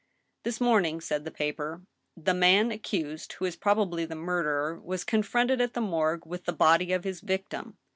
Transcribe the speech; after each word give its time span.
"This 0.41 0.59
morning," 0.59 0.99
said 0.99 1.25
the 1.25 1.29
paper, 1.29 1.83
"the 2.17 2.33
man 2.33 2.71
accused, 2.71 3.33
who 3.33 3.45
is 3.45 3.55
probably 3.55 4.03
the 4.03 4.15
murderer, 4.15 4.79
was 4.79 5.03
confronted 5.03 5.61
at 5.61 5.75
the 5.75 5.79
moi^gue 5.79 6.25
with 6.25 6.45
the 6.45 6.53
body 6.53 6.91
of 6.91 7.03
^his 7.03 7.21
victim. 7.21 7.77